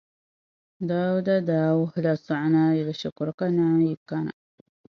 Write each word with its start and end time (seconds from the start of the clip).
Dauda 0.89 1.35
daa 1.47 1.69
wuhila 1.79 2.13
Sognaayili 2.25 2.93
shikuru 3.01 3.31
ka 3.39 3.45
naanyi 3.55 3.93
kani. 4.09 4.33